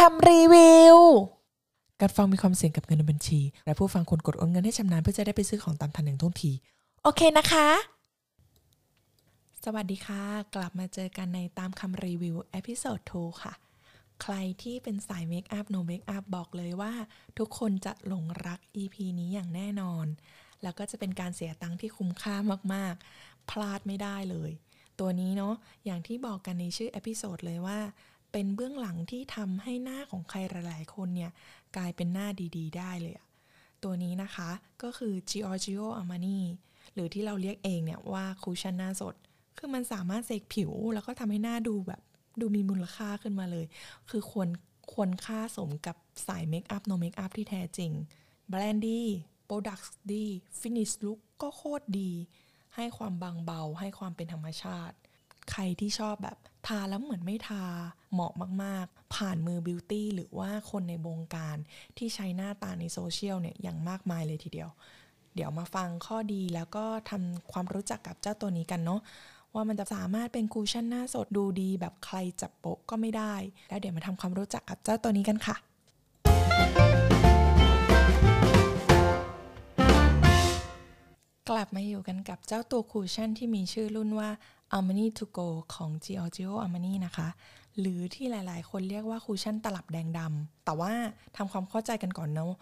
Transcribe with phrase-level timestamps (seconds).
[0.00, 0.96] คำรีวิว
[2.00, 6.52] การฟังมีความเสี่ยงกับเงินในบัญชี และผู้ฟังควรกดโอนเงินให้ชำนาญเพื่อจะได้ไปซื้อของตามทันหนึ่งท่องที
[7.02, 7.68] โอเคนะคะ
[9.64, 10.22] สวัสดีค่ะ
[10.54, 13.54] กลับมาเจอกันในตามคำรีวิว episode 2ค่ะ
[14.22, 16.92] ใครที่เป็นสาย makeup no makeup บอกเลยว่า
[17.38, 20.06] ทุกคนจะหลงรัก EP นี้อย่างแน่นอน
[20.62, 22.36] แล้วก็จะเป็นการเสียตังค์ที่คุ้มค่า
[22.74, 24.50] มากๆ พลาดไม่ได้เลย
[25.00, 25.54] ตัวนี้เนาะ
[25.84, 27.78] อย่างที่บอกกันในชื่อ episode เลยว่า
[28.34, 31.30] เป็นเบื้องหลังที่ทำให้หน้าของใครหลายๆคนเนี่ย
[31.76, 33.28] กลายเป็นหน้าดีๆ ได้เลยอะ
[33.82, 34.50] ตัวนี้นะคะ
[34.82, 36.40] ก็คือ Giorgio Armani
[36.94, 39.14] หรือที่เราเรียกเองเนี่ยว่าคูชั่นหน้าสด
[39.58, 42.02] คือมันสามารถเสกผิว แล้วก็ทำให้หน้าดูแบบ
[42.40, 43.66] ดูมีมูลค่าขึ้นมาเลย
[44.10, 44.48] คือควร
[44.92, 47.92] ควรค่าสมกับสาย makeup no makeup ที่แท้จริง
[48.48, 49.00] แบรนด์ดี
[49.46, 50.24] product ดี
[50.60, 52.10] finish look ก็โคตรดี
[52.76, 54.96] ให้ความบางเบา ให้ความเป็นธรรมชาติ
[55.50, 57.64] ใครที่ชอบแบบ ทาแล้วเหมือนไม่ทา
[58.12, 58.32] เหมาะ
[58.62, 61.56] มากๆ ผ่านมือ beauty หรือว่าคนในวงการ
[61.98, 64.70] ที่ใช้หน้าตาในโซเชียลเนี่ยอย่างมากมายเลยทีเดียว
[65.34, 69.00] เดี๋ยวมาฟังข้อดีแล้วก็ทำความรู้จักกับเจ้าตัวนี้กันเนาะ
[69.54, 73.34] ว่ามันจะสามารถเป็นคูชั่นหน้าสดดูดีแบบใครจับโปะก็ไม่ได้
[73.68, 75.56] แล้วเดี๋ยวมาทำความรู้จักกับเจ้าตัวนี้กันค่ะ
[81.50, 84.30] กลับมาอยู่กันกับเจ้าตัวคูชั่นที่มีชื่อรุ่นว่า
[84.76, 87.28] Armani to go ของ Giorgio Armani นะคะ
[87.80, 90.92] หรือที่หลายๆ คนเรียกว่าคูชั่นตลับแดงดำ แต่ว่า
[91.36, 92.52] ทำความเข้าใจกันก่อนเนาะ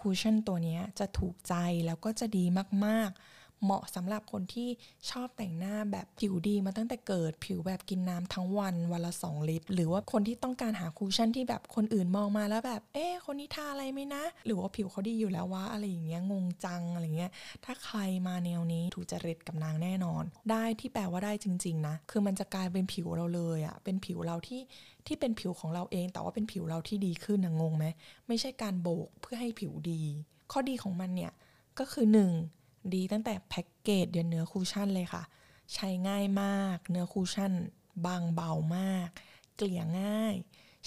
[0.00, 1.54] คูชั่นตัวนี้จะถูกใจ
[1.86, 2.44] แล้วก็จะดี
[2.86, 4.68] มากๆ เหมาะสำหรับคนที่
[5.10, 17.30] ชอบแต่งหน้าแบบผิวดีมาตั้งแต่เกิดผิวแบบกินน้ำทั้งวันวันละ 2 ลิตร หรือว่าคนที่ต้องการหาคูชั่นที่แบบคนอื่นมองมาแล้วแบบ เอ๊ะคนนี้ทาอะไรไหมนะ หรือว่าผิวเขาดีอยู่แล้ววะอะไรอย่างเงี้ยงงจังอะไรเงี้ย
[17.64, 24.60] ถ้าใครมาแนวนี้ถูกจริตกับนางแน่นอน ได้ที่แปลว่าได้จริง ๆ นะ คือมันจะกลายเป็นผิวเราเลยอะเป็นผิวเราที่
[25.06, 27.86] ที่เป็นผิวของเราเอง แต่ว่าเป็นผิวเราที่ดีขึ้นนะงงไหม
[28.28, 30.02] ไม่ใช่การโบกเพื่อให้ผิวดี
[30.52, 31.32] ข้อดีของมันเนี่ย
[31.78, 32.57] ก็คือ 1.
[32.94, 35.22] ดีตั้งแต่แพ็กเกจเดียันเนื้อคูชั่นเลยค่ะ
[35.74, 37.52] ใช้ง่ายมาก เนื้อคูชั่น
[38.06, 39.08] บางเบามาก
[39.56, 40.34] เกลี่ยง่าย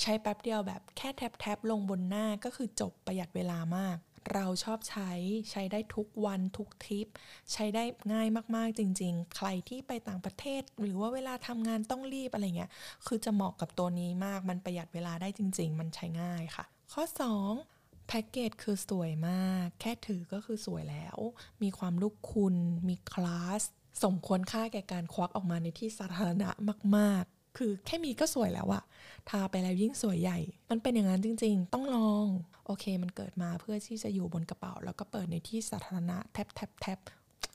[0.02, 3.98] ใช้แป๊บเดียวแบบแค่แท็บๆลงบนหน้าก็คือจบประหยัดเวลามาก
[4.34, 5.12] เราชอบใช้
[5.52, 7.08] ใช้ได้ทุกวันทุกทริป
[7.52, 12.72] ใช้ได้ง่ายมากๆจริง ๆ ใครที่ไปต่างประเทศ หรือว่าเวลาทำงานต้องรีบอะไรเงี้ย
[13.08, 17.04] คือจะเหมาะกับตัวนี้มากมันประหยัดเวลาได้จริง ๆ มันใช้ง่ายค่ะ ข้อ
[17.44, 21.18] 2 แพ็กเกจคือสวยมาก แค่ถือก็คือสวยแล้ว
[21.64, 22.56] มีความลูกคุณ
[22.88, 23.62] มีคลาส
[24.04, 26.50] สมควรค่าแก่การควักออกมาในที่สาธารณะ
[26.98, 28.84] มาก ๆ คือแค่มีก็สวยแล้วอะ
[29.30, 30.40] ทาไปแล้วยิ่งสวยใหญ่
[30.70, 32.28] มันเป็นอย่างนั้นจริง ๆ ต้องลอง
[32.66, 36.98] โอเค มันเกิดมาเพื่อที่จะอยู่บนกระเป๋า แล้วก็เปิดในที่สาธารณะแทบแทบแทบ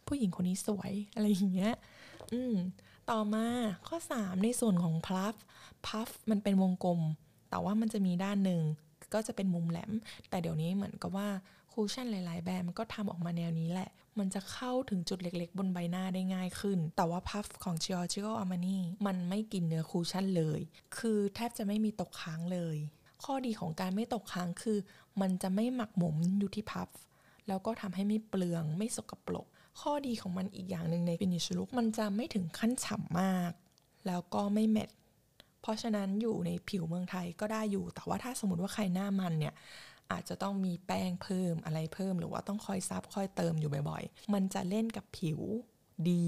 [0.06, 1.74] ผู้หญิงคนนี้สวยอะไรอย่างเงี้ย
[2.32, 2.54] อืม
[3.10, 3.46] ต่อมา
[3.88, 5.34] ข้อ 3 ในส่วนของพัฟ
[5.86, 7.00] พัฟมันเป็นวงกลม
[7.50, 8.62] แต่ว่ามันจะมีด้านหนึ่ง
[9.12, 9.92] ก็จะเป็นมุมแหลม
[10.30, 11.28] แต่เดี๋ยวนี้เหมือนกับว่า
[11.72, 20.60] คูชั่นหลาย ๆ แบรนด์มันก็ทำออกมาแนวนี้แหละ มันจะเข้าถึงจุดเล็ก ๆ บนใบหน้าได้ง่ายขึ้น แต่ว่าพัฟของ Giorgio Armani มันไม่กินเนื้อคูชั่นเลย
[20.98, 22.76] คือแทบจะไม่มีตกค้างเลย
[23.24, 24.78] ข้อดีของการไม่ตกค้างคือ
[25.20, 26.88] มันจะไม่หมักหมมอยู่ที่พัฟ
[27.48, 29.46] แล้วก็ทำให้ไม่เปลืองไม่สกปรก
[29.80, 33.52] ข้อดีของมันอีกอย่างหนึ่งใน finish look มันจะไม่ถึงขั้นฉ่ำมาก
[34.06, 34.90] แล้วก็ไม่แมต
[35.66, 39.54] เพราะฉะนั้นอยู่ในผิวเมืองไทยก็ได้อยู่ แต่ว่าถ้าสมมติว่าใครหน้ามันเนี่ย
[40.12, 45.40] อาจจะต้องมีแป้งเพิ่มอะไรเพิ่ม หรือว่าต้องคอยซับคอยเติมอยู่บ่อยๆ มันจะเล่นกับผิว
[46.10, 46.26] ดี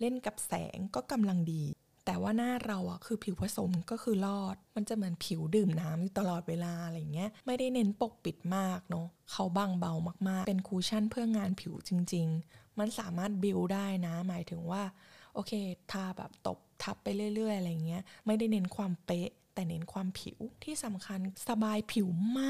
[0.00, 1.62] เล่นกับแสงก็กำลังดี
[2.06, 9.92] แต่ว่าหน้าเราอะคือผิวผสมก็คือรอด มันจะเหมือนผิวดื่มน้ำอยู่ตลอดเวลาอะไรเงี้ย ไม่ได้เน้นปกปิดมากเนาะเขาบางเบา
[10.28, 14.82] มากๆ เป็นคูชั่นเพื่องานผิวจริง ๆ มันสามารถบิวได้นะ หมายถึงว่า
[15.34, 15.52] โอเค
[15.92, 22.08] ทาแบบตบ ทับไปเรื่อย ๆ อะไรเงี้ย ไม่ได้เน้นความเป๊ะ แต่เน้นความผิวที่สำคัญสบายผิว
[22.40, 22.42] ม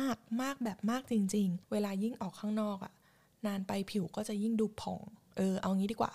[0.00, 2.92] ากมากแบบมากจริง ๆ เวลายิ่งออกข้างนอกอะ
[3.46, 5.00] นานไปผิวก็จะยิ่งดูผ่อง
[5.36, 6.12] เออเอางี้ดีกว่า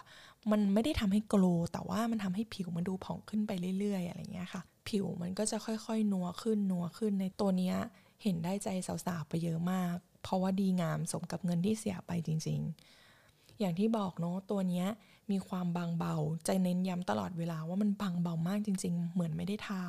[0.52, 1.44] มันไม่ได้ทำให้โกล
[1.74, 7.76] แต่ว่ามันทำให้ผิวมันดูผ่องขึ้นไปเรื่อย ๆ อะไรเงี้ยค่ะ ผิวมันก็จะค่อยๆ นัวขึ้นนัวขึ้นในตัวเนี้ย
[8.24, 13.03] เห็นได้ใจสาวๆไปเยอะมาก เพราะว่าดีงามสมกับเงินที่เสียไปจริง ๆ
[13.60, 14.88] อย่างที่บอกเนาะตัวเนี้ย
[15.32, 16.16] มีความบางเบา
[16.46, 19.84] ใจเน้นย้ำตลอดเวลาว่ามันบางเบามากจริง ๆ เหมือนไม่ได้ทา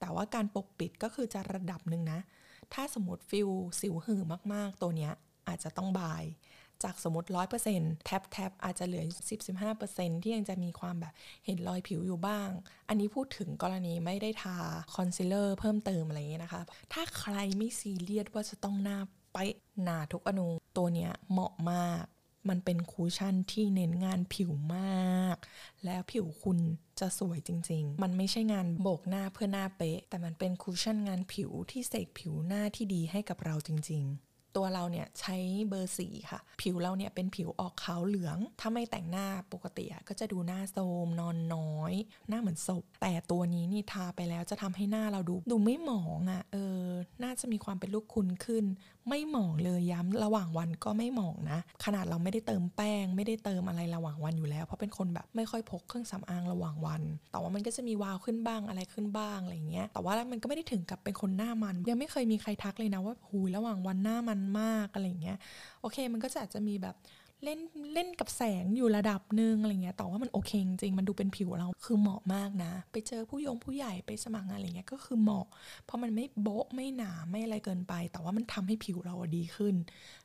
[0.00, 2.20] แต่ว่าการปกปิดก็คือจะระดับหนึ่งนะ
[2.74, 3.48] ถ้าสมมติผิว
[3.80, 4.22] สิวเห่อ
[4.52, 5.12] มากๆ ตัวเนี้ย
[5.48, 6.24] อาจจะต้อง bye
[6.82, 7.28] จากสมมติ
[7.66, 9.04] 100% tap tap อาจจะเหลือ
[9.60, 11.14] 10-15%ที่ยังจะมีความแบบ
[11.46, 12.48] เห็นรอยผิวอยู่บ้าง
[12.88, 14.56] อันนี้พูดถึงกรณีไม่ได้ทา
[14.94, 16.62] คอนซีลเลอร์เพิ่มเติมอะไรอย่างเงี้ยนะคะ
[16.92, 18.98] ถ้าใครไม่ซีเรียสว่าจะต้องหน้า
[19.32, 19.38] เป๊ะ
[19.82, 20.46] หนาทุกอณู
[20.76, 22.04] ตัวเนี้ยเหมาะมาก
[22.48, 25.36] มันเป็นคูชั่นที่เน้นงานผิวมาก
[25.84, 26.58] แล้วผิวคุณ
[27.00, 35.36] จะสวยจริง ๆ มันไม่ใช่งานโบกหน้าเพื่อหน้าเป๊ะ แต่มันเป็นคูชั่นงานผิวที่เสกผิวหน้าที่ดีให้กับเราจริง ๆ ตัวเราเนี่ยใช้
[35.68, 41.92] เบอร์สีค่ะ ผิวเราเนี่ยเป็นผิวออกขาวเหลือง ถ้าไม่แต่งหน้าปกติก็จะดูหน้าโทมนอนน้อย
[42.28, 46.84] หน้าเหมือนศพ แต่ตัวนี้นี่ทาไปแล้วจะทำให้หน้าเราดูดูไม่หมองอะ่ะ เออ
[47.22, 48.64] น่าจะมีความเป็นลูกคุณขึ้น
[49.08, 65.38] ไม่หมองเลยย้ำระหว่างวันก็ไม่หมองนะ ขนาดเราไม่ได้เติมแป้ง ไม่ได้เติมอะไรระหว่างวันอยู่แล้ว เพราะเป็นคนแบบไม่ค่อยพกเครื่องสำอางระหว่างวัน แต่ว่ามันก็จะมีวาวขึ้นบ้างอะไรขึ้นบ้างอะไรเงี้ย แต่ว่ามันก็ไม่ได้ถึงกับเป็นคนหน้ามัน ยังไม่เคยมีใครทักเลยนะว่าหูระหว่างวันหน้ามันมากอะไรเงี้ย
[65.80, 66.96] โอเค มันก็จะอาจจะมีแบบ
[67.44, 67.60] เล่น
[67.94, 75.46] เล่นกับแสงอยู่ระดับหนึ่งอะไรเงี้ยแต่ว่ามันโอเคจริงมันดูเป็นผิวเราคือเหมาะมากนะ ไปเจอผู้ยงผู้ใหญ่ไปสมัครงานอะไรเงี้ยก็คือเหมาะ
[75.84, 79.74] เพราะมันไม่โบ๊ะไม่หนาไม่อะไรเกินไป แต่ว่ามันทำให้ผิวเราดีขึ้น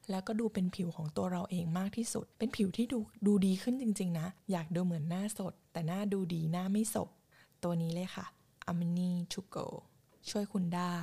[0.10, 7.10] แล้วก็ดูเป็นผิวของตัวเราเองมากที่สุด เป็นผิวที่ดูดูดีขึ้นจริง ๆ นะ อยากดูเหมือนหน้าสด แต่หน้าดูดีหน้าไม่สบ
[7.64, 8.26] ตัวนี้เลยค่ะ
[8.72, 9.68] a m n i to go
[10.30, 10.98] ช่วยคุณได้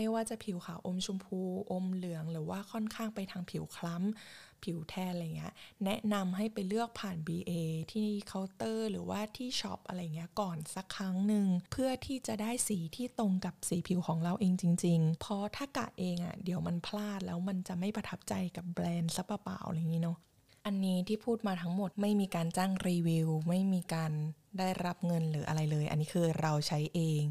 [0.00, 1.40] ไม่ว่าจะผิวขาวอมชมพู
[1.72, 5.54] อมเหลือง หรือว่าค่อนข้างไปทางผิวคล้ำผิวแทนอะไรเงี้ย
[5.84, 7.52] แนะนำให้ไปเลือกผ่าน BA
[7.92, 20.18] ที่เคาน์เตอร์หรือว่าที่ช็อปอะไรเงี้ยก่อนสักครั้งหนึ่งเพื่อที่จะได้สีที่ตรงกับสีผิวของเราเองจริง ๆ เพราะถ้ากะเองอะ่ะเดี๋ยวมันพลาดแล้วมันจะไม่ประทับใจกับแบรนด์ซะเปล่าๆอะไรอย่างนี้เนาะ
[20.66, 24.12] อันนี้ที่พูดมาทั้งหมดไม่มีการจ้างรีวิว ไม่มีการ
[24.58, 27.22] ได้รับเงินหรืออะไรเลย อันนี้คือเราใช้เอง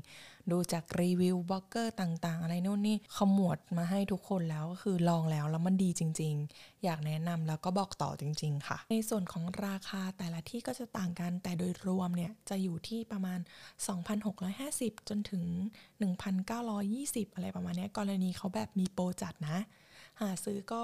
[0.53, 13.39] ดูจากรีวิวบล็อกเกอร์ต่างๆ อะไรนู่นนี่ขมวดมาให้ทุกคนแล้วก็คือลองแล้วแล้วมันดีจริง ๆ อยากแนะนำแล้วก็บอกต่อจริง ๆ ค่ะ ในส่วนของราคาแต่ละที่ก็จะต่างกันแต่โดยรวมเนี่ยจะอยู่ที่ประมาณ
[14.23, 15.43] 2,650 จนถึง
[16.39, 19.57] 1,920 อะไรประมาณนี้กรณีเขาแบบมีโปรจัดนะ
[20.21, 20.81] หาซื้อก็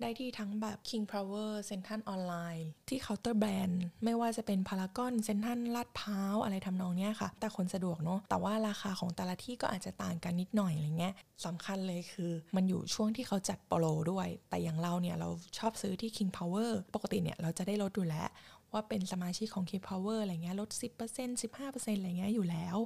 [0.00, 11.14] ได้ที่ทั้งแบบ King Power เซ็นทรัลออนไลน์ที่เคาน์เตอร์แบรนด์ไม่ว่าจะเป็นพารากอนเซ็นทรัลลาดพร้าวอะไรทำนองเนี้ยค่ะ แต่คนสะดวกเนาะแต่ว่าราคาของแต่ละที่ก็อาจจะต่างกันนิดหน่อยอะไรเงี้ย
[11.46, 15.28] สำคัญเลยคือมันอยู่ช่วงที่เขาจัดโปรด้วย แต่อย่างเราเนี่ยเรา
[15.58, 18.28] ชอบซื้อที่ King Power ปกติเนี่ยเราจะได้ลดอยู่แล้ว
[18.72, 20.68] ว่าเป็นสมาชิกของ King Power อะไรเงี้ยลด
[21.06, 22.76] 10% 15%อะไรเงี้ยอยู่แล้ว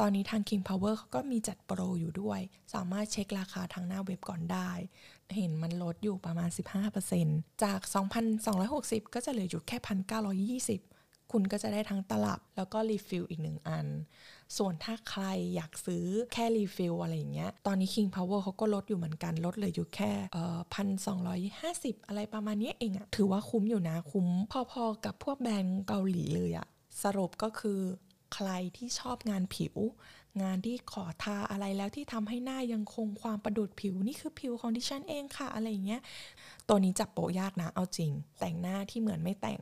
[0.00, 2.40] ตอนนี้ทาง King Power เขาก็มีจัดโปรอยู่ด้วย
[2.74, 4.70] สามารถเช็คราคาทางหน้าเว็บก่อนได้
[5.36, 6.48] เห็นมันลดอยู่ประมาณ
[7.06, 7.80] 15%จาก
[8.46, 9.78] 2,260 ก็จะเหลืออยู่แค่
[10.60, 13.86] 1,920 คุณก็จะได้ทั้งตลับแล้วก็รีฟิลอีกหนึ่งอัน
[14.56, 15.24] ส่วนถ้าใคร
[15.54, 20.12] อยากซื้อแค่รีฟิลอะไรอย่างเงี้ย ตอนนี้ King Power เขาก็ลดอยู่เหมือนกัน ลดเลยอยู่แค่
[20.74, 24.26] พันสองร้อยห้าสิบอะไรประมาณนี้เองอะถือว่าคุ้มอยู่นะคุ้ม
[24.72, 26.66] พอๆกับพวกแบรนด์เกาหลีเลยอะ
[27.02, 27.80] สรุปก็คือ
[28.34, 29.76] ใครที่ชอบงานผิว
[30.42, 36.02] งานที่ขอทาอะไรแล้วที่ทำให้หน้ายังคงความประดุดผิวนี่คือผิวของดิฉันเองค่ะอะไรอย่างเงี้ย
[36.68, 39.60] ตัวนี้จับโปะยากนะเอาจริง แต่งหน้าที่เหมือนไม่แต่ง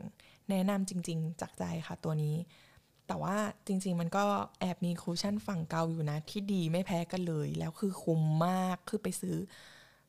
[0.50, 2.36] แนะนำจริง ๆ จากใจค่ะตัวนี้
[3.06, 3.36] แต่ว่า
[3.66, 4.24] จริง ๆ มันก็
[4.60, 9.36] แอบมีคูชั่นฝั่งเกาอยู่นะ ที่ดีไม่แพ้กันเลย แล้วคือคุ้มมากคือไปซื้อ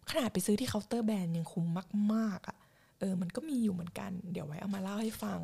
[0.09, 1.65] ขนาดไปซื้อที่เคาน์เตอร์แบรนด์ยังคุ้ม
[2.13, 2.57] มากๆอะ่ะ
[2.99, 5.39] เออ มันก็มีอยู่เหมือนกัน เดี๋ยวไว้เอามาเล่าให้ฟัง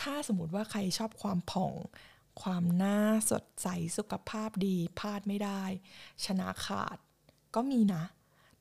[0.00, 1.72] ถ้าสมมติว่าใครชอบความผ่อง
[2.42, 2.98] ความหน้า
[3.30, 5.62] สดใสสุขภาพดีพลาดไม่ได้
[6.24, 6.96] ชนะขาด
[7.54, 8.04] ก็มีนะ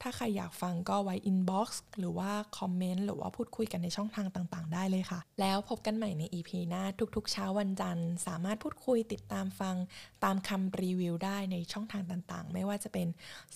[0.02, 6.84] ถ้าใครอยากฟังก็ไว้ inbox หรือว่าคอมเมนต์หรือว่าพูดคุยกันในช่องทางต่างๆ ได้เลยค่ะ แล้วพบกันใหม่ใน EP หน้า
[7.16, 9.76] ทุกๆ เช้าวันจันทร์ สามารถพูดคุยติดตามฟัง
[10.24, 13.08] ตามคำรีวิวได้ในช่องทางต่างๆ ไม่ว่าจะเป็น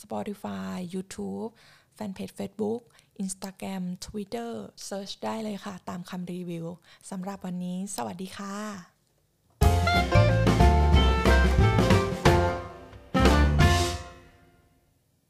[0.01, 1.49] Spotify YouTube
[1.95, 2.81] แฟนเพจ Facebook
[3.23, 4.51] Instagram Twitter
[4.87, 6.65] Search ได้เลยค่ะ ตามคำรีวิว
[7.09, 8.94] สำหรับวันนี้ สวัสดีค่ะ
[10.11, 10.54] Bye.